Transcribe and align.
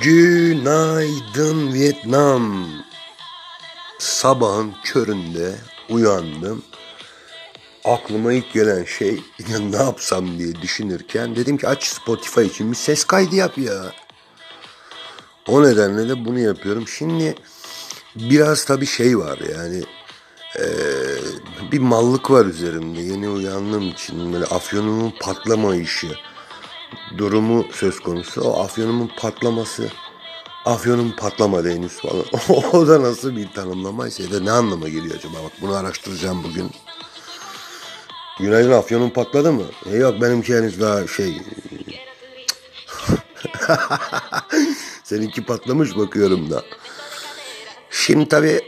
Günaydın 0.00 1.72
Vietnam. 1.72 2.66
Sabahın 3.98 4.74
köründe 4.84 5.54
uyandım. 5.88 6.62
Aklıma 7.84 8.32
ilk 8.32 8.52
gelen 8.52 8.84
şey 8.84 9.20
ne 9.70 9.76
yapsam 9.76 10.38
diye 10.38 10.54
düşünürken 10.54 11.36
dedim 11.36 11.58
ki 11.58 11.68
aç 11.68 11.84
Spotify 11.84 12.42
için 12.42 12.70
bir 12.70 12.76
ses 12.76 13.04
kaydı 13.04 13.36
yap 13.36 13.58
ya. 13.58 13.92
O 15.48 15.62
nedenle 15.62 16.08
de 16.08 16.24
bunu 16.24 16.38
yapıyorum. 16.38 16.88
Şimdi 16.88 17.34
biraz 18.16 18.64
tabii 18.64 18.86
şey 18.86 19.18
var 19.18 19.38
yani 19.38 19.82
ee, 20.58 21.72
bir 21.72 21.78
mallık 21.78 22.30
var 22.30 22.46
üzerimde 22.46 23.00
yeni 23.00 23.28
uyandığım 23.28 23.88
için 23.88 24.32
böyle 24.32 24.44
afyonumun 24.44 25.14
patlama 25.20 25.76
işi 25.76 26.08
durumu 27.18 27.66
söz 27.72 28.00
konusu. 28.00 28.40
O 28.40 28.62
afyonumun 28.62 29.10
patlaması 29.16 29.90
afyonum 30.64 31.16
patlamadı 31.16 31.70
henüz 31.70 31.92
falan. 31.92 32.24
o 32.72 32.88
da 32.88 33.02
nasıl 33.02 33.36
bir 33.36 33.52
tanımlamaysa 33.52 34.22
ya 34.22 34.30
da 34.30 34.40
ne 34.40 34.50
anlama 34.50 34.88
geliyor 34.88 35.16
acaba? 35.16 35.34
Bak 35.44 35.52
bunu 35.60 35.74
araştıracağım 35.74 36.44
bugün. 36.44 36.70
Günaydın 38.38 38.72
afyonun 38.72 39.10
patladı 39.10 39.52
mı? 39.52 39.64
E 39.92 39.96
yok 39.96 40.20
benimki 40.20 40.56
henüz 40.56 40.80
daha 40.80 41.06
şey... 41.06 41.42
Seninki 45.04 45.44
patlamış 45.44 45.96
bakıyorum 45.96 46.50
da. 46.50 46.62
Şimdi 47.90 48.28
tabii 48.28 48.60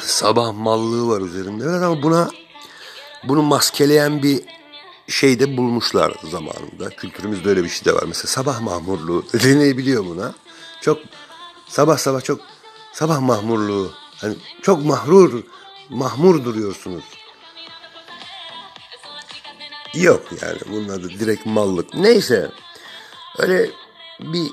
sabah 0.00 0.52
mallığı 0.52 1.08
var 1.08 1.20
üzerinde. 1.20 1.64
Evet 1.64 1.82
ama 1.82 2.02
buna 2.02 2.30
bunu 3.24 3.42
maskeleyen 3.42 4.22
bir 4.22 4.42
şeyde 5.08 5.56
bulmuşlar 5.56 6.12
zamanında. 6.30 6.90
Kültürümüzde 6.90 7.48
öyle 7.48 7.64
bir 7.64 7.68
şey 7.68 7.84
de 7.84 7.94
var. 7.94 8.04
Mesela 8.06 8.26
sabah 8.26 8.60
mahmurluğu 8.60 9.24
deneyebiliyor 9.32 10.04
buna. 10.04 10.34
Çok 10.80 10.98
sabah 11.68 11.98
sabah 11.98 12.24
çok 12.24 12.40
sabah 12.92 13.20
mahmurluğu. 13.20 13.92
Hani 14.16 14.36
çok 14.62 14.84
mahrur 14.84 15.42
mahmur 15.90 16.44
duruyorsunuz. 16.44 17.04
Yok 19.94 20.22
yani 20.42 20.58
bunun 20.70 20.88
adı 20.88 21.08
direkt 21.08 21.46
mallık. 21.46 21.94
Neyse 21.94 22.50
öyle 23.38 23.70
bir 24.20 24.50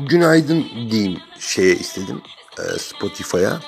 günaydın 0.00 0.64
diyeyim 0.90 1.20
şeye 1.38 1.74
istedim 1.74 2.22
e, 2.58 2.78
Spotify'a. 2.78 3.60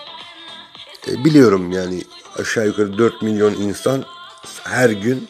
E, 1.08 1.24
biliyorum 1.24 1.72
yani 1.72 2.02
aşağı 2.38 2.66
yukarı 2.66 2.98
4 2.98 3.22
milyon 3.22 3.54
insan 3.54 4.04
her 4.64 4.90
gün 4.90 5.28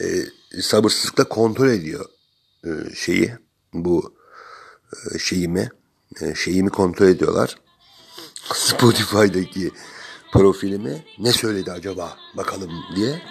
e, 0.00 0.62
sabırsızlıkla 0.62 1.24
kontrol 1.24 1.68
ediyor 1.68 2.04
e, 2.64 2.70
şeyi 2.94 3.34
bu 3.72 4.14
e, 5.14 5.18
şeyimi 5.18 5.70
e, 6.20 6.34
şeyimi 6.34 6.70
kontrol 6.70 7.06
ediyorlar. 7.06 7.56
Spotify'daki 8.54 9.70
profilimi 10.32 11.04
ne 11.18 11.32
söyledi 11.32 11.72
acaba 11.72 12.16
bakalım 12.36 12.70
diye 12.96 13.22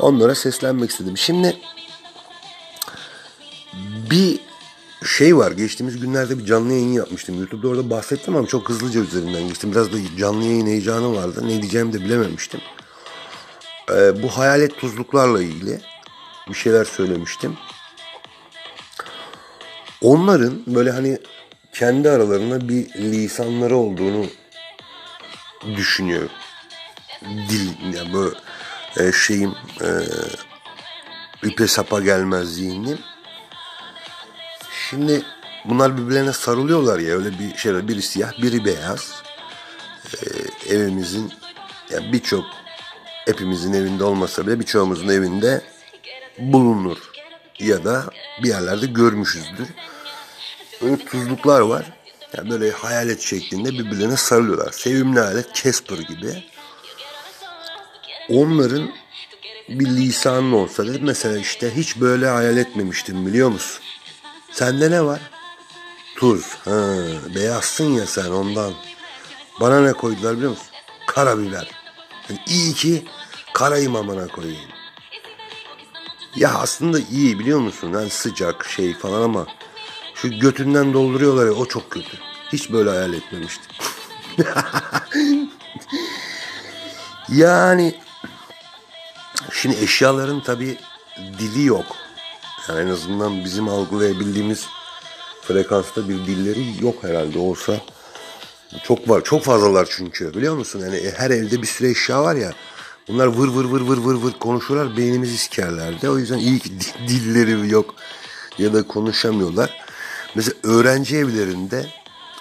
onlara 0.00 0.34
seslenmek 0.34 0.90
istedim. 0.90 1.18
Şimdi 1.18 1.56
bir 4.10 4.40
şey 5.06 5.36
var. 5.36 5.52
Geçtiğimiz 5.52 6.00
günlerde 6.00 6.38
bir 6.38 6.44
canlı 6.44 6.72
yayın 6.72 6.92
yapmıştım. 6.92 7.38
YouTube'da 7.38 7.68
orada 7.68 7.90
bahsettim 7.90 8.36
ama 8.36 8.46
çok 8.46 8.68
hızlıca 8.68 9.00
üzerinden 9.00 9.48
geçtim. 9.48 9.72
Biraz 9.72 9.92
da 9.92 9.96
canlı 10.18 10.44
yayın 10.44 10.66
heyecanı 10.66 11.16
vardı. 11.16 11.40
Ne 11.44 11.62
diyeceğimi 11.62 11.92
de 11.92 12.00
bilememiştim. 12.00 12.60
Ee, 13.96 14.22
bu 14.22 14.28
hayalet 14.28 14.78
tuzluklarla 14.78 15.42
ilgili 15.42 15.80
bir 16.48 16.54
şeyler 16.54 16.84
söylemiştim. 16.84 17.56
Onların 20.00 20.62
böyle 20.66 20.90
hani 20.90 21.18
kendi 21.72 22.10
aralarında 22.10 22.68
bir 22.68 22.94
lisanları 22.94 23.76
olduğunu 23.76 24.26
düşünüyor. 25.76 26.30
Dil 27.22 27.94
yani 27.94 28.12
böyle 28.14 28.36
e, 28.96 29.12
şeyim 29.12 29.54
e, 29.80 29.88
ipe 31.42 31.66
sapa 31.66 32.00
gelmez 32.00 32.54
zihnim. 32.54 32.98
Şimdi 34.90 35.22
bunlar 35.64 35.98
birbirlerine 35.98 36.32
sarılıyorlar 36.32 36.98
ya 36.98 37.16
öyle 37.16 37.38
bir 37.38 37.56
şey 37.56 37.88
biri 37.88 38.02
siyah 38.02 38.42
biri 38.42 38.64
beyaz. 38.64 39.22
Ee, 40.14 40.74
evimizin 40.74 41.32
yani 41.90 42.12
birçok 42.12 42.44
hepimizin 43.24 43.72
evinde 43.72 44.04
olmasa 44.04 44.46
bile 44.46 44.60
birçoğumuzun 44.60 45.08
evinde 45.08 45.62
bulunur 46.38 46.98
ya 47.58 47.84
da 47.84 48.04
bir 48.42 48.48
yerlerde 48.48 48.86
görmüşüzdür. 48.86 49.68
Böyle 50.82 51.04
tuzluklar 51.04 51.60
var. 51.60 51.86
Yani 52.36 52.50
böyle 52.50 52.70
hayalet 52.70 53.20
şeklinde 53.20 53.70
birbirlerine 53.70 54.16
sarılıyorlar. 54.16 54.72
Sevimli 54.72 55.20
hayalet 55.20 55.54
Casper 55.54 55.98
gibi. 55.98 56.44
Onların 58.28 58.90
bir 59.68 59.86
lisanı 59.86 60.56
olsa 60.56 60.86
dedim 60.86 61.02
mesela 61.04 61.38
işte 61.38 61.76
hiç 61.76 62.00
böyle 62.00 62.26
hayal 62.26 62.56
etmemiştim 62.56 63.26
biliyor 63.26 63.48
musun? 63.48 63.82
Sende 64.52 64.90
ne 64.90 65.04
var? 65.04 65.20
Tuz. 66.16 66.44
Ha, 66.64 66.94
beyazsın 67.34 67.92
ya 67.92 68.06
sen 68.06 68.30
ondan. 68.30 68.72
Bana 69.60 69.80
ne 69.80 69.92
koydular 69.92 70.36
biliyor 70.36 70.50
musun? 70.50 70.66
Karabiber. 71.06 71.81
Yani 72.32 72.40
iyi 72.46 72.74
ki 72.74 73.04
karayım 73.54 73.96
amına 73.96 74.28
koyayım. 74.28 74.70
Ya 76.36 76.54
aslında 76.54 76.98
iyi 77.10 77.38
biliyor 77.38 77.60
musun? 77.60 77.92
Yani 77.92 78.10
sıcak 78.10 78.64
şey 78.64 78.94
falan 78.94 79.22
ama 79.22 79.46
şu 80.14 80.38
götünden 80.38 80.94
dolduruyorlar 80.94 81.46
ya 81.46 81.52
o 81.52 81.66
çok 81.66 81.90
kötü. 81.90 82.18
Hiç 82.52 82.72
böyle 82.72 82.90
hayal 82.90 83.12
etmemiştim. 83.12 83.72
yani 87.28 88.00
şimdi 89.52 89.76
eşyaların 89.76 90.42
tabi 90.42 90.78
dili 91.38 91.64
yok. 91.64 91.86
Yani 92.68 92.80
en 92.80 92.88
azından 92.92 93.44
bizim 93.44 93.68
algılayabildiğimiz 93.68 94.66
frekansta 95.42 96.08
bir 96.08 96.14
dilleri 96.14 96.84
yok 96.84 96.94
herhalde 97.02 97.38
olsa. 97.38 97.80
Çok 98.84 99.08
var. 99.08 99.24
Çok 99.24 99.44
fazlalar 99.44 99.88
çünkü 99.90 100.34
biliyor 100.34 100.56
musun? 100.56 100.80
Yani 100.80 101.12
her 101.16 101.30
evde 101.30 101.62
bir 101.62 101.66
sürü 101.66 101.90
eşya 101.90 102.22
var 102.22 102.34
ya. 102.34 102.52
Bunlar 103.08 103.26
vır 103.26 103.48
vır 103.48 103.64
vır 103.64 103.80
vır 103.80 103.96
vır 103.96 104.14
vır 104.14 104.32
konuşurlar. 104.32 104.96
Beynimizi 104.96 105.36
sikerlerdi. 105.38 106.08
O 106.08 106.18
yüzden 106.18 106.38
iyi 106.38 106.60
dilleri 107.08 107.70
yok 107.70 107.94
ya 108.58 108.74
da 108.74 108.82
konuşamıyorlar. 108.82 109.80
Mesela 110.34 110.54
öğrenci 110.62 111.16
evlerinde 111.16 111.86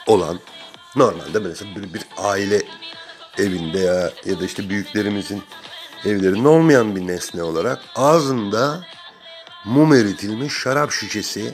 olan 0.08 0.40
normalde 0.96 1.40
mesela 1.40 1.76
bir, 1.76 1.94
bir 1.94 2.06
aile 2.18 2.62
evinde 3.38 3.80
ya 3.80 4.12
ya 4.26 4.40
da 4.40 4.46
işte 4.46 4.70
büyüklerimizin 4.70 5.44
evlerinde 6.06 6.48
olmayan 6.48 6.96
bir 6.96 7.08
nesne 7.08 7.44
olarak 7.44 7.80
ağzında 7.96 8.86
mum 9.66 9.94
eritilmiş 9.94 10.54
şarap 10.54 10.92
şişesi 10.92 11.54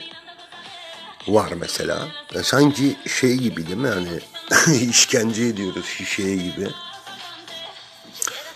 var 1.28 1.54
mesela. 1.60 2.08
Ya 2.34 2.44
sanki 2.44 2.96
şey 3.08 3.36
gibi 3.36 3.68
değil 3.68 3.78
mi 3.78 3.88
hani 3.88 4.20
işkence 4.90 5.44
ediyoruz 5.44 5.86
şişeye 5.86 6.36
gibi. 6.36 6.68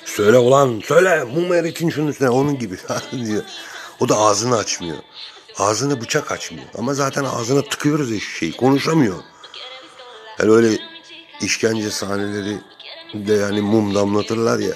Söyle 0.06 0.38
olan 0.38 0.82
söyle 0.86 1.24
mum 1.24 1.54
eritin 1.54 1.90
şunun 1.90 2.08
üstüne 2.08 2.30
onun 2.30 2.60
gibi 2.60 2.78
diyor. 3.12 3.44
O 4.00 4.10
da 4.10 4.18
ağzını 4.18 4.58
açmıyor. 4.58 4.98
Ağzını 5.58 6.02
bıçak 6.02 6.32
açmıyor. 6.32 6.66
Ama 6.78 6.94
zaten 6.94 7.24
ağzına 7.24 7.62
tıkıyoruz 7.62 8.12
ya 8.12 8.20
şişeyi. 8.20 8.58
Konuşamıyor. 8.58 9.24
Yani 10.40 10.52
öyle 10.52 10.78
işkence 11.42 11.92
sahneleri 11.92 12.58
de 13.14 13.34
yani 13.34 13.62
mum 13.62 13.96
damlatırlar 13.96 14.60
ya. 14.60 14.74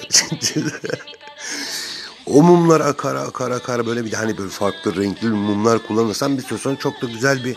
o 2.26 2.42
mumlar 2.42 2.80
akar 2.80 3.14
akar 3.14 3.50
akar 3.50 3.86
böyle 3.86 4.04
bir 4.04 4.12
de 4.12 4.16
hani 4.16 4.38
böyle 4.38 4.50
farklı 4.50 4.96
renkli 4.96 5.28
mumlar 5.28 5.86
kullanırsan 5.86 6.38
bir 6.38 6.42
süre 6.42 6.58
sonra 6.58 6.76
çok 6.76 7.02
da 7.02 7.06
güzel 7.06 7.44
bir 7.44 7.56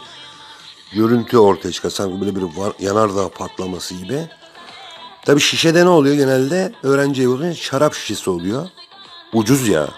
görüntü 0.94 1.38
ortaya 1.38 1.72
çıkar. 1.72 1.90
Sanki 1.90 2.22
böyle 2.22 2.36
bir 2.36 2.42
yanardağ 2.86 3.30
patlaması 3.30 3.96
gibi. 3.96 4.30
Tabi 5.26 5.40
şişede 5.40 5.86
ne 5.86 5.90
oluyor 5.90 6.16
genelde? 6.16 6.74
Öğrenci 6.84 7.22
evi 7.22 7.30
oluyor. 7.30 7.54
Şarap 7.54 7.94
şişesi 7.94 8.30
oluyor. 8.30 8.70
Ucuz 9.34 9.68
ya. 9.68 9.90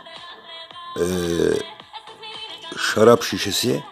Ee, 0.99 1.03
şarap 2.77 3.23
şişesi. 3.23 3.83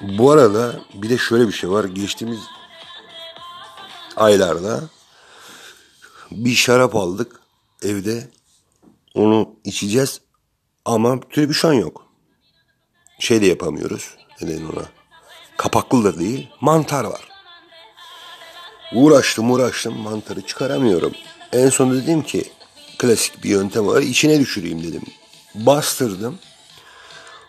Bu 0.00 0.30
arada 0.30 0.80
bir 0.94 1.10
de 1.10 1.18
şöyle 1.18 1.48
bir 1.48 1.52
şey 1.52 1.70
var. 1.70 1.84
Geçtiğimiz 1.84 2.40
aylarda 4.16 4.80
bir 6.30 6.54
şarap 6.54 6.96
aldık 6.96 7.40
evde. 7.82 8.30
Onu 9.14 9.50
içeceğiz 9.64 10.20
ama 10.84 11.20
tribüşon 11.20 11.72
yok. 11.72 12.06
Şey 13.18 13.42
de 13.42 13.46
yapamıyoruz. 13.46 14.16
Neden 14.42 14.64
ona? 14.64 14.84
Kapaklı 15.56 16.04
da 16.04 16.18
değil. 16.18 16.48
Mantar 16.60 17.04
var. 17.04 17.28
Uğraştım 18.92 19.50
uğraştım 19.50 19.98
mantarı 19.98 20.40
çıkaramıyorum. 20.42 21.12
En 21.52 21.68
son 21.68 21.94
dedim 21.94 22.22
ki 22.22 22.44
klasik 22.98 23.44
bir 23.44 23.50
yöntem 23.50 23.86
var. 23.86 24.02
içine 24.02 24.40
düşüreyim 24.40 24.82
dedim. 24.82 25.02
Bastırdım. 25.54 26.38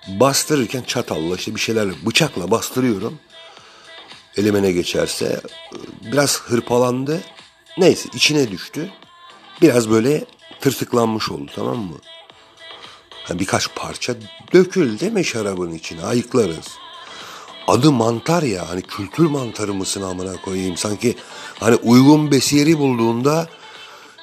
bastırırken 0.08 0.84
çatalla 0.84 1.36
işte 1.36 1.56
bir 1.56 1.60
şeylerle 1.60 1.94
bıçakla 2.06 2.52
bastırıyorum. 2.52 3.20
Elime 4.38 4.62
ne 4.64 4.72
geçerse 4.72 5.42
biraz 6.02 6.42
hırpalandı. 6.42 7.22
Neyse 7.78 8.10
içine 8.14 8.52
düştü. 8.52 8.90
Biraz 9.62 9.90
böyle 9.90 10.26
tırtıklanmış 10.62 11.32
oldu 11.32 11.52
tamam 11.56 11.78
mı? 11.78 11.98
Birkaç 13.34 13.76
parça 13.76 14.16
dökül 14.54 15.12
mi 15.12 15.26
şarabın 15.26 15.72
içine 15.72 16.04
ayıklarız. 16.04 16.68
Adı 17.68 17.92
mantar 17.92 18.44
ya 18.44 18.70
hani 18.70 18.82
kültür 18.82 19.26
mantarı 19.26 19.74
mısın 19.74 20.02
amına 20.02 20.42
koyayım 20.42 20.78
sanki 20.78 21.16
hani 21.60 21.76
uygun 21.76 22.32
besiyeri 22.32 22.80
bulduğunda 22.80 23.50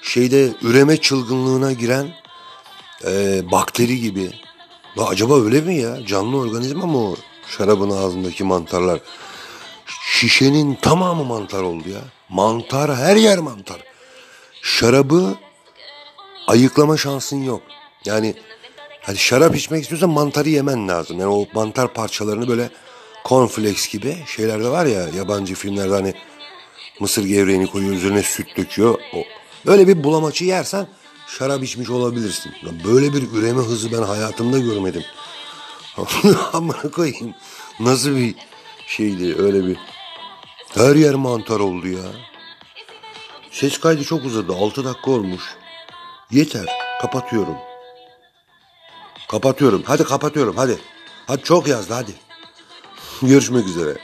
şeyde 0.02 0.52
üreme 0.62 0.96
çılgınlığına 0.96 1.72
giren 1.72 2.14
e, 3.06 3.42
bakteri 3.50 4.00
gibi. 4.00 4.30
Ya 4.96 5.04
acaba 5.04 5.40
öyle 5.44 5.60
mi 5.60 5.76
ya? 5.76 6.06
Canlı 6.06 6.36
organizma 6.36 6.86
mı 6.86 6.98
o 6.98 7.16
şarabın 7.48 7.90
ağzındaki 7.90 8.44
mantarlar? 8.44 9.00
Şişenin 10.06 10.74
tamamı 10.74 11.24
mantar 11.24 11.62
oldu 11.62 11.88
ya. 11.88 12.00
Mantar 12.28 12.96
her 12.96 13.16
yer 13.16 13.38
mantar. 13.38 13.80
Şarabı 14.62 15.34
ayıklama 16.46 16.96
şansın 16.96 17.42
yok. 17.42 17.62
Yani 18.04 18.34
hani 19.02 19.18
şarap 19.18 19.56
içmek 19.56 19.82
istiyorsan 19.82 20.10
mantarı 20.10 20.48
yemen 20.48 20.88
lazım. 20.88 21.20
Yani 21.20 21.32
o 21.32 21.46
mantar 21.54 21.94
parçalarını 21.94 22.48
böyle 22.48 22.70
cornflakes 23.24 23.88
gibi 23.88 24.16
şeylerde 24.26 24.68
var 24.68 24.86
ya 24.86 25.08
yabancı 25.16 25.54
filmlerde 25.54 25.94
hani 25.94 26.14
mısır 27.00 27.24
gevreğini 27.24 27.66
koyuyor 27.66 27.94
üzerine 27.94 28.22
süt 28.22 28.56
döküyor. 28.56 28.98
O, 29.14 29.18
böyle 29.66 29.88
bir 29.88 30.04
bulamaçı 30.04 30.44
yersen 30.44 30.86
şarap 31.38 31.62
içmiş 31.62 31.90
olabilirsin. 31.90 32.52
Böyle 32.84 33.12
bir 33.12 33.32
üreme 33.32 33.60
hızı 33.60 33.92
ben 33.92 34.02
hayatımda 34.02 34.58
görmedim. 34.58 35.02
Amına 36.52 36.90
koyayım. 36.90 37.34
Nasıl 37.80 38.16
bir 38.16 38.34
şeydi 38.86 39.42
öyle 39.42 39.66
bir. 39.66 39.76
Her 40.74 40.96
yer 40.96 41.14
mantar 41.14 41.60
oldu 41.60 41.88
ya. 41.88 42.12
Ses 43.50 43.78
kaydı 43.78 44.04
çok 44.04 44.24
uzadı. 44.24 44.52
6 44.52 44.84
dakika 44.84 45.10
olmuş. 45.10 45.42
Yeter. 46.30 46.66
Kapatıyorum. 47.00 47.71
Kapatıyorum. 49.32 49.82
Hadi 49.86 50.04
kapatıyorum 50.04 50.56
hadi. 50.56 50.78
Hadi 51.26 51.42
çok 51.42 51.68
yazdı 51.68 51.94
hadi. 51.94 52.12
Görüşmek 53.22 53.66
üzere. 53.66 53.96